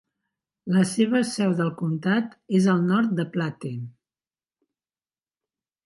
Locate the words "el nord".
2.75-3.15